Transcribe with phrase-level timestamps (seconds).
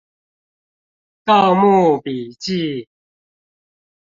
[1.25, 2.89] 盜墓筆記